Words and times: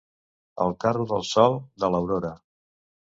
El 0.63 0.71
carro 0.85 1.05
del 1.13 1.27
Sol, 1.33 1.59
de 1.85 1.91
l'Aurora. 1.97 2.33